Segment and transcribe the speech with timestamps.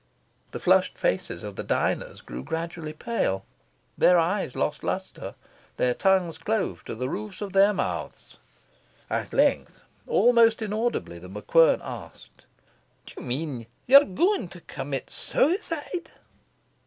[0.49, 3.45] The flushed faces of the diners grew gradually pale.
[3.95, 5.35] Their eyes lost lustre.
[5.77, 8.37] Their tongues clove to the roofs of their mouths.
[9.11, 12.47] At length, almost inaudibly, The MacQuern asked
[13.05, 16.09] "Do you mean you are going to commit suicide?"